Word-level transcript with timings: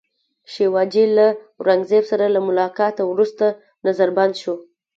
شیوا 0.51 0.81
جي 0.93 1.03
له 1.17 1.27
اورنګزېب 1.59 2.03
سره 2.11 2.25
له 2.35 2.39
ملاقاته 2.47 3.01
وروسته 3.07 3.45
نظربند 3.85 4.33
شو. 4.41 4.53